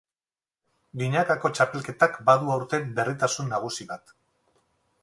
Binakako 1.01 1.51
txapelketak 1.59 2.17
badu 2.31 2.51
aurten 2.55 2.89
berritasun 3.01 3.55
nagusi 3.57 3.89
bat. 3.93 4.17